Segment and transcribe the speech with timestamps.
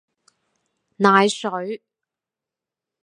[0.97, 1.83] 奶水